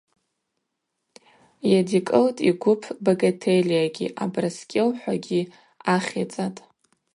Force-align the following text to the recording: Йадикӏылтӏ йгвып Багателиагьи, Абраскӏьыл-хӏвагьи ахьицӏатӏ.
Йадикӏылтӏ 1.71 2.43
йгвып 2.49 2.81
Багателиагьи, 3.05 4.13
Абраскӏьыл-хӏвагьи 4.23 5.41
ахьицӏатӏ. 5.93 6.59